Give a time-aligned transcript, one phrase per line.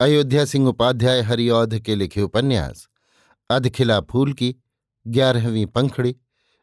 [0.00, 2.88] अयोध्या सिंह उपाध्याय हरिऔध के लिखे उपन्यास,
[3.50, 4.56] अधखिला फूल की,
[5.06, 6.16] ग्यारहवीं पंखड़ी,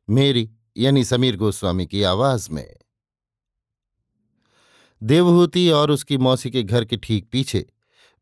[0.09, 2.75] मेरी, यानी समीर गोस्वामी की आवाज़ में।
[5.03, 7.65] देवहूति और उसकी मौसी के घर के ठीक पीछे,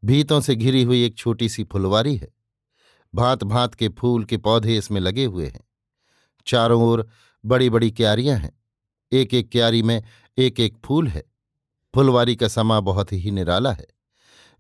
[0.05, 2.33] भीतों से घिरी हुई एक छोटी सी फुलवारी है।
[3.15, 5.67] भांत भांत के फूल के पौधे इसमें लगे हुए हैं।
[6.47, 7.07] चारों ओर
[7.45, 8.59] बड़ी बड़ी क्यारियाँ हैं।
[9.11, 10.03] एक एक क्यारी में
[10.37, 11.23] एक एक फूल है।
[11.95, 13.92] फुलवारी का समा बहुत ही निराला है।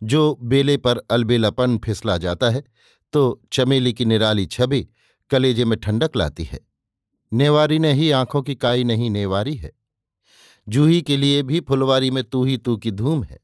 [0.03, 2.63] जो बेले पर अलबेलापन फिसला जाता है
[3.13, 4.87] तो चमेली की निराली छवि
[5.29, 6.59] कलेजे में ठंडक लाती है।
[7.33, 9.71] नेवारी ने ही आँखों की काई नहीं नेवारी है।
[10.69, 13.39] जूही के लिए भी फुलवारी में तू ही तू की धूम है।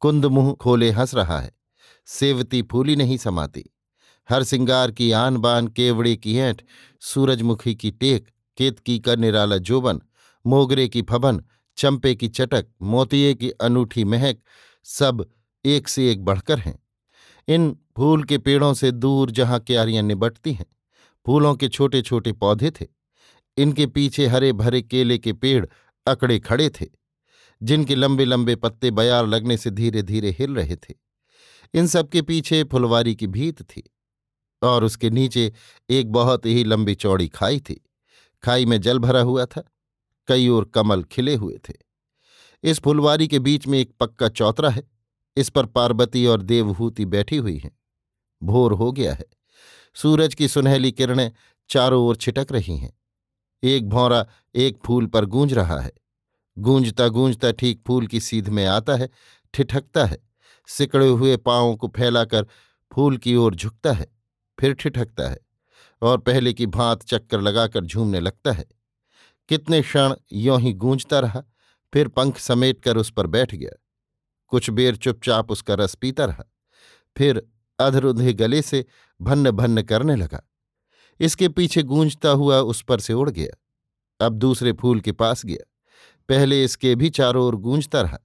[0.00, 1.52] कुंद मुँह खोले हंस रहा है।
[2.06, 3.64] सेवती फूली नहीं समाती।
[4.30, 6.62] हर सिंगार की आन बान केवड़े की ऐंठ,
[7.00, 10.00] सूरजमुखी की टेक केतकी का निराला जोबन,
[10.46, 11.44] मोगरे की फबन,
[11.76, 14.38] चंपे की चटक, मोतिये की अनूठी महक,
[14.84, 15.30] सब
[15.66, 16.78] एक से एक बढ़कर हैं।
[17.48, 20.66] इन फूल के पेड़ों से दूर जहाँ क्यारियाँ निबटती हैं,
[21.26, 22.86] फूलों के छोटे छोटे पौधे थे।
[23.56, 25.66] इनके पीछे हरे भरे केले के पेड़
[26.06, 26.86] अकड़े खड़े थे,
[27.62, 30.94] जिनके लंबे लंबे पत्ते बयार लगने से धीरे धीरे हिल रहे थे।
[31.74, 33.82] इन सबके पीछे फुलवारी की भीत थी
[34.62, 35.52] और उसके नीचे
[35.90, 37.80] एक बहुत ही लंबी चौड़ी खाई थी।
[38.42, 39.62] खाई में जल भरा हुआ था,
[40.28, 41.74] कई और कमल खिले हुए थे।
[42.64, 44.82] इस फुलवारी के बीच में एक पक्का चौतरा है।
[45.36, 47.78] इस पर पार्वती और देवहूति बैठी हुई हैं।
[48.42, 49.24] भोर हो गया है।
[49.94, 51.32] सूरज की सुनहली किरणें
[51.68, 52.92] चारों ओर छिटक रही हैं।
[53.62, 55.92] एक भौरा एक फूल पर गूंज रहा है।
[56.58, 59.08] गूंजता गूंजता ठीक फूल की सीध में आता है,
[59.54, 60.18] ठिठकता है।
[60.66, 62.46] सिकड़े हुए पांवों को फैलाकर
[62.92, 64.06] फूल की ओर झुकता है,
[64.60, 65.38] फिर ठिठकता है
[66.02, 68.64] और पहले की भांत चक्कर लगाकर झूमने लगता है।
[69.48, 71.42] कितने क्षण यों ही गूंजता रहा,
[71.92, 73.82] फिर पंख समेट कर उस पर बैठ गया।
[74.48, 76.44] कुछ बेर चुपचाप उसका रस पीता रहा।
[77.16, 77.48] फिर
[77.78, 78.84] अधरुधे गले से
[79.20, 80.42] भन्न भन्न करने लगा।
[81.20, 85.72] इसके पीछे गूंजता हुआ उस पर से उड़ गया। अब दूसरे फूल के पास गया।
[86.28, 88.18] पहले इसके भी चारों ओर गूंजता रहा।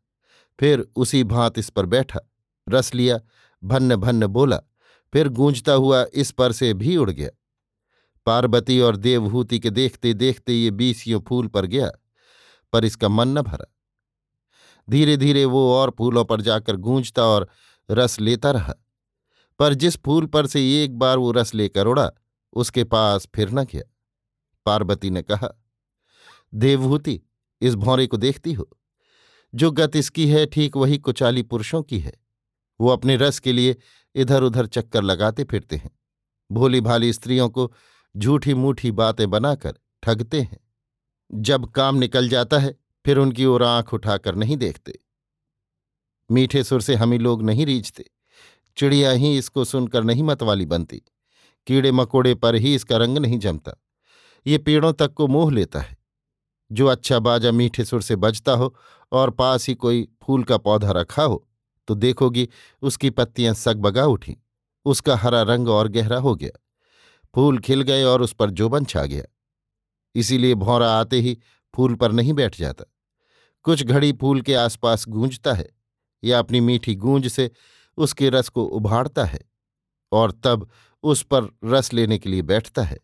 [0.59, 2.19] फिर उसी भांत इस पर बैठा,
[2.69, 3.19] रस लिया
[3.63, 4.57] भन्न भन्न बोला,
[5.13, 7.29] फिर गूंजता हुआ इस पर से भी उड़ गया।
[8.25, 11.91] पार्वती और देवहूति के देखते देखते ये बीसियों फूल पर गया,
[12.73, 13.75] पर इसका मन न भरा।
[14.89, 17.49] धीरे धीरे वो और फूलों पर जाकर गूंजता और
[17.91, 18.73] रस लेता रहा।
[19.59, 22.11] पर जिस फूल पर से एक बार वो रस लेकर उड़ा,
[22.53, 23.83] उसके पास फिर न गया।
[24.65, 25.63] पार्वती ने कहा,
[26.53, 27.21] देवहूति,
[27.61, 28.69] इस भौरे को देखती हो।
[29.55, 32.13] जो गत इसकी है, ठीक वही कुचाली पुरुषों की है।
[32.81, 33.75] वो अपने रस के लिए
[34.15, 35.91] इधर उधर चक्कर लगाते फिरते हैं।
[36.51, 37.73] भोली भाली स्त्रियों को
[38.17, 40.59] झूठी मूठी बातें बनाकर ठगते हैं।
[41.33, 44.99] जब काम निकल जाता है फिर उनकी ओर आँख उठाकर नहीं देखते।
[46.29, 48.05] मीठे सुर से हम ही लोग नहीं रीझते।
[48.77, 51.01] चिड़िया ही इसको सुनकर नहीं मतवाली बनती।
[51.67, 53.73] कीड़े मकोड़े पर ही इसका रंग नहीं जमता।
[54.45, 55.97] ये पेड़ों तक को मोह लेता है।
[56.71, 58.75] जो अच्छा बाजा मीठे सुर से बजता हो
[59.11, 61.47] और पास ही कोई फूल का पौधा रखा हो
[61.87, 62.47] तो देखोगी
[62.81, 64.35] उसकी पत्तियाँ सगबगा उठी।
[64.85, 66.59] उसका हरा रंग और गहरा हो गया।
[67.35, 69.23] फूल खिल गए और उस पर जोबन छा गया।
[70.15, 71.37] इसीलिए भौरा आते ही
[71.75, 72.85] फूल पर नहीं बैठ जाता।
[73.65, 75.69] कुछ घड़ी फूल के आसपास गूंजता है
[76.23, 77.49] या अपनी मीठी गूंज से
[77.97, 79.39] उसके रस को उभाड़ता है
[80.11, 80.69] और तब
[81.03, 82.97] उस पर रस लेने के लिए बैठता है।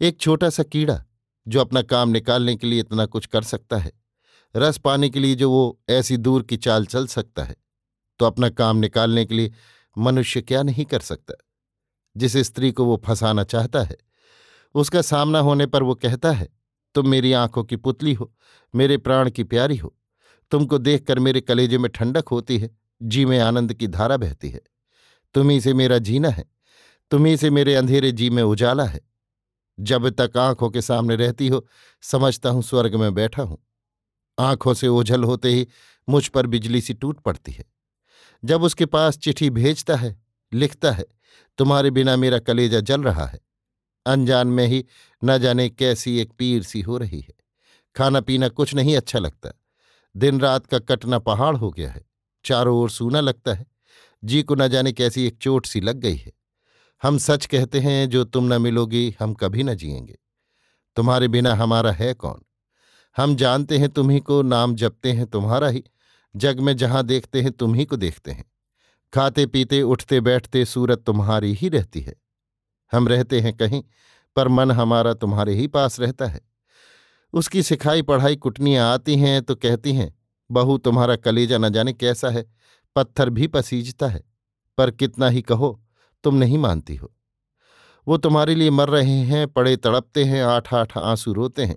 [0.00, 1.04] एक छोटा सा कीड़ा,
[1.48, 3.92] जो अपना काम निकालने के लिए इतना कुछ कर सकता है,
[4.54, 7.56] रस पाने के लिए जो वो ऐसी दूर की चाल चल सकता है
[8.20, 9.52] तो अपना काम निकालने के लिए
[9.98, 11.34] मनुष्य क्या नहीं कर सकता?
[12.16, 13.96] जिस स्त्री को वो फंसाना चाहता है,
[14.74, 16.48] उसका सामना होने पर वो कहता है
[16.96, 18.34] तुम मेरी आँखों की पुतली हो,
[18.74, 19.96] मेरे प्राण की प्यारी हो।
[20.50, 22.70] तुमको देखकर मेरे कलेजे में ठंडक होती है,
[23.02, 24.60] जी में आनंद की धारा बहती है।
[25.34, 26.56] तुम्ही से मेरा जीना है
[27.10, 29.00] तुम्ही से मेरे अंधेरे जी में उजाला है।
[29.80, 31.66] जब तक आँखों के सामने रहती हो,
[32.02, 33.58] समझता हूँ स्वर्ग में बैठा हूँ।
[34.38, 35.68] आँखों से ओझल होते ही
[36.08, 37.64] मुझ पर बिजली सी टूट पड़ती है।
[38.44, 40.22] जब उसके पास चिट्ठी भेजता है,
[40.52, 41.04] लिखता है,
[41.58, 43.45] तुम्हारे बिना मेरा कलेजा जल रहा है।
[44.06, 44.84] अनजान में ही
[45.24, 47.34] न जाने कैसी एक पीर सी हो रही है।
[47.96, 49.60] खाना पीना कुछ नहीं अच्छा लगता।
[50.16, 52.06] दिन रात का कटना पहाड़ हो गया है।
[52.44, 53.66] चारों ओर सूना लगता है।
[54.24, 56.32] जी को न जाने कैसी एक चोट सी लग गई है।
[57.02, 60.18] हम सच कहते हैं, जो तुम न मिलोगी, हम कभी न जिएँगे।
[60.96, 62.42] तुम्हारे बिना हमारा है कौन?
[63.16, 65.84] हम जानते हैं तुम्ही को, नाम जपते हैं तुम्हारा ही।
[66.36, 68.44] जग में जहाँ देखते हैं तुम्ही को देखते हैं।
[69.14, 72.14] खाते पीते उठते बैठते सूरत तुम्हारी ही रहती है।
[72.92, 73.82] हम रहते हैं कहीं,
[74.36, 76.40] पर मन हमारा तुम्हारे ही पास रहता है।
[77.32, 80.14] उसकी सिखाई पढ़ाई कुटनियाँ आती हैं तो कहती हैं,
[80.50, 82.44] बहू, तुम्हारा कलेजा न जाने कैसा है,
[82.96, 84.22] पत्थर भी पसीजता है,
[84.78, 85.80] पर कितना ही कहो,
[86.24, 87.12] तुम नहीं मानती हो।
[88.06, 91.76] वो तुम्हारे लिए मर रहे हैं, पड़े तड़पते हैं आठ आठ आँसू रोते हैं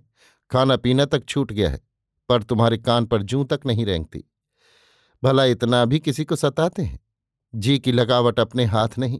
[0.51, 1.81] खाना पीना तक छूट गया है,
[2.29, 4.23] पर तुम्हारे कान पर जूं तक नहीं रेंगती।
[5.23, 6.99] भला इतना भी किसी को सताते हैं?
[7.55, 9.19] जी की लगावट अपने हाथ नहीं।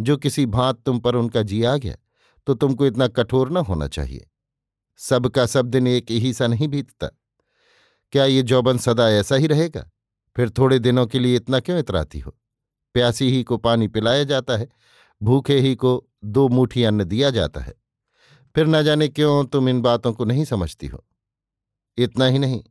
[0.00, 1.96] जो किसी भांत तुम पर उनका जी आ गया
[2.46, 4.26] तो तुमको इतना कठोर न होना चाहिए।
[4.96, 7.06] सबका सब दिन एक ही सा नहीं बीतता।
[8.12, 9.90] क्या ये जौबन सदा ऐसा ही रहेगा?
[10.36, 12.36] फिर थोड़े दिनों के लिए इतना क्यों इतराती हो?
[12.94, 14.68] प्यासी ही को पानी पिलाया जाता है,
[15.22, 17.74] भूखे ही को दो मुठी अन्न दिया जाता है।
[18.54, 21.04] फिर न जाने क्यों तुम इन बातों को नहीं समझती हो?
[21.98, 22.64] इतना ही नहीं,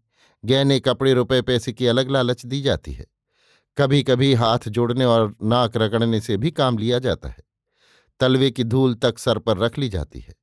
[0.45, 3.05] गहने कपड़े रुपए पैसे की अलग लालच दी जाती है।
[3.77, 7.43] कभी कभी हाथ जोड़ने और नाक रगड़ने से भी काम लिया जाता है।
[8.19, 10.35] तलवे की धूल तक सर पर रख ली जाती है।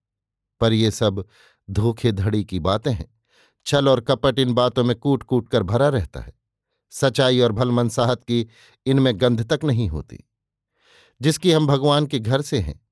[0.60, 1.26] पर ये सब
[1.70, 3.20] धोखेधड़ी की बातें हैं।
[3.66, 6.32] छल और कपट इन बातों में कूट कूट कर भरा रहता है।
[6.90, 8.48] सच्चाई और भलमनसाहत की
[8.86, 10.24] इनमें गंध तक नहीं होती।
[11.20, 12.86] जिसकी हम भगवान के घर से हैं,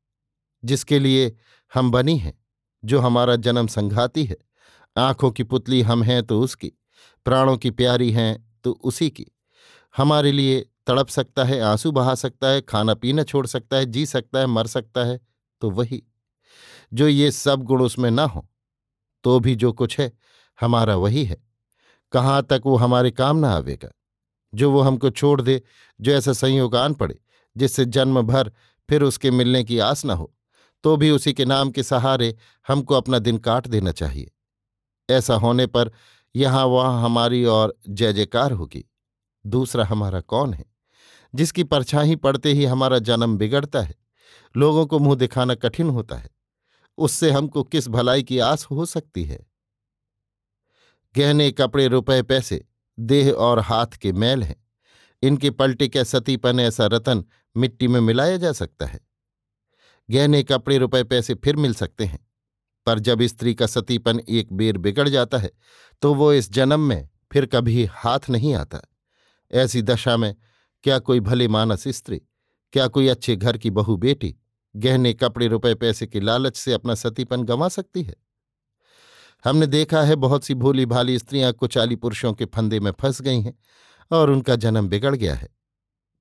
[0.64, 1.36] जिसके लिए
[1.74, 2.44] हम बनी हैं,
[2.84, 4.36] जो हमारा जन्म संघाती है।
[4.96, 6.72] आँखों की पुतली हम हैं तो उसकी,
[7.24, 9.26] प्राणों की प्यारी हैं तो उसी की।
[9.94, 14.06] हमारे लिए तड़प सकता है, आँसू बहा सकता है, खाना पीना छोड़ सकता है, जी
[14.06, 15.20] सकता है, मर सकता है
[15.62, 16.02] तो वही।
[16.94, 18.46] जो ये सब गुण उसमें ना हो
[19.24, 20.12] तो भी जो कुछ है,
[20.58, 21.36] हमारा वही है।
[22.12, 23.90] कहाँ तक वो हमारे काम ना आवेगा?
[24.54, 25.60] जो वो हमको छोड़ दे,
[26.00, 27.18] जो ऐसा संयोग आन पड़े,
[27.56, 28.52] जिससे जन्म भर
[28.88, 30.32] फिर उसके मिलने की आस न हो
[30.84, 32.34] तो भी उसी के नाम के सहारे
[32.68, 34.30] हमको अपना दिन काट देना चाहिए।
[35.10, 35.90] ऐसा होने पर
[36.34, 38.84] यहाँ वहाँ हमारी और जय जयकार होगी।
[39.44, 40.64] दूसरा हमारा कौन है?
[41.34, 43.94] जिसकी परछाई पड़ते ही हमारा जन्म बिगड़ता है,
[44.54, 46.30] लोगों को मुँह दिखाना कठिन होता है,
[46.98, 49.46] उससे हमको किस भलाई की आस हो सकती है?
[51.14, 52.64] गहने, कपड़े, रुपए, पैसे,
[52.98, 54.56] देह और हाथ के मैल हैं।
[55.22, 57.24] इनके पलटे क्या सतीपन ऐसा रतन
[57.56, 59.00] मिट्टी में मिलाया जा सकता है?
[60.08, 62.26] गहने, कपड़े, रुपए, पैसे फिर मिल सकते हैं,
[62.86, 65.50] पर जब स्त्री का सतीपन एक बेर बिगड़ जाता है
[66.02, 68.80] तो वो इस जन्म में फिर कभी हाथ नहीं आता।
[69.52, 70.36] ऐसी दशा में,
[70.82, 72.22] क्या कोई भले मानस स्त्री,
[72.72, 74.36] क्या कोई अच्छे घर की बहू बेटी,
[74.76, 78.14] गहने कपड़े रुपए पैसे के लालच से अपना सतीपन गंवा सकती है?
[79.44, 83.40] हमने देखा है बहुत सी भोली भाली स्त्रियाँ कुचाली पुरुषों के फंदे में फंस गई
[83.40, 83.58] हैं
[84.10, 85.48] और उनका जन्म बिगड़ गया है।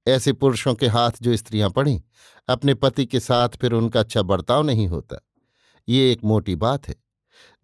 [0.08, 2.02] ऐसे पुरुषों के हाथ जो स्त्रियाँ पढ़ीं
[2.48, 5.28] अपने पति के साथ फिर उनका अच्छा बर्ताव नहीं होता।
[5.90, 6.96] ये एक मोटी बात है।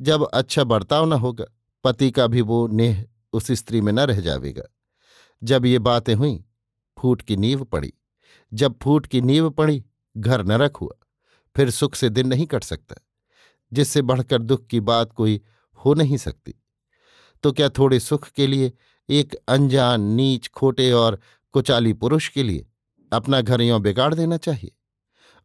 [0.01, 1.45] जब अच्छा बर्ताव न होगा,
[1.83, 4.63] पति का भी वो नेह उस स्त्री में न रह जावेगा।
[5.43, 6.43] जब ये बातें हुई,
[6.97, 7.93] फूट की नींव पड़ी।
[8.53, 9.83] जब फूट की नींव पड़ी,
[10.17, 10.93] घर नरक हुआ।
[11.55, 12.95] फिर सुख से दिन नहीं कट सकता,
[13.73, 15.41] जिससे बढ़कर दुख की बात कोई
[15.85, 16.53] हो नहीं सकती।
[17.43, 18.71] तो क्या थोड़े सुख के लिए,
[19.09, 21.19] एक अनजान, नीच, खोटे और
[21.53, 22.67] कुचाली पुरुष के लिए
[23.13, 24.71] अपना घर यों बिगाड़ देना चाहिए?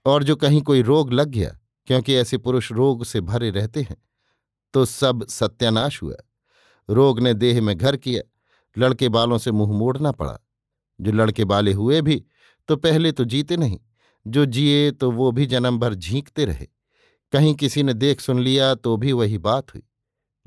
[0.06, 3.97] और जो कहीं कोई रोग लग गया, क्योंकि ऐसे पुरुष रोग से भरे रहते हैं
[4.75, 6.16] तो सब सत्यानाश हुआ।
[6.90, 8.23] रोग ने देह में घर किया
[8.76, 10.38] लड़के बालों से मुँह मोड़ना पड़ा।
[11.00, 12.24] जो लड़के बाले हुए भी
[12.68, 13.78] तो पहले तो जीते नहीं।
[14.26, 16.66] जो जिए तो वो भी जन्म भर झींकते रहे।
[17.32, 19.82] कहीं किसी ने देख सुन लिया तो भी वही बात हुई।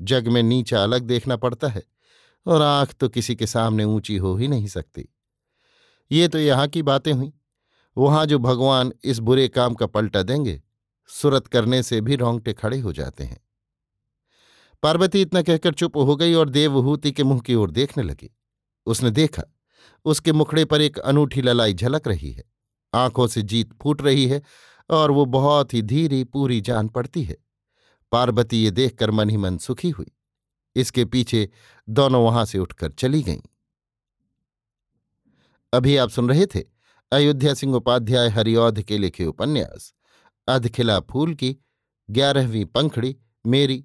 [0.00, 1.82] जग में नीचा अलग देखना पड़ता है,
[2.46, 5.08] और आँख तो किसी के सामने ऊँची हो ही नहीं सकती।
[6.10, 7.32] ये तो यहाँ की बातें हुई।
[7.96, 10.62] वहाँ जो भगवान इस बुरे काम का पलटा देंगे,
[11.08, 13.43] सुरत करने से भी रोंगटे खड़े हो जाते हैं।
[14.84, 18.36] पार्वती इतना कहकर चुप हो गई और देवहूति के मुँह की ओर देखने लगी।
[18.86, 19.42] उसने देखा,
[20.04, 22.44] उसके मुखड़े पर एक अनूठी ललाई झलक रही है।
[22.94, 24.42] आँखों से जीत फूट रही है
[24.90, 27.36] और वो बहुत ही धीरे, पूरी जान पड़ती है।
[28.12, 30.06] पार्वती ये देखकर मन ही मन सुखी हुई।
[30.76, 31.50] इसके पीछे
[31.88, 33.40] दोनों वहाँ से उठकर चली गईं।
[35.72, 36.62] अभी आप सुन रहे थे
[37.12, 39.94] अयोध्या सिंह उपाध्याय हरिऔध के लिखे उपन्यास,
[40.48, 41.56] अधखिला फूल की
[42.10, 43.84] ग्यारहवीं पंखड़ी, मेरी